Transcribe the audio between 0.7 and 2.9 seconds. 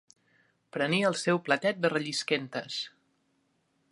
Prenia el seu platet de rellisquentes